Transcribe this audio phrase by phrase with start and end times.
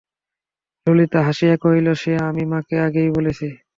[0.87, 3.47] ললিতা হাসিয়া কহিল, সে আমি মাকে আগেই বলেছি।